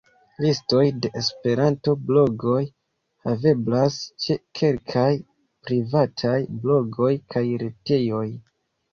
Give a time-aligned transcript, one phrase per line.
[0.43, 2.61] Listoj de esperanto-blogoj
[3.27, 5.03] haveblas ĉe kelkaj
[5.67, 8.25] privataj blogoj kaj retejoj.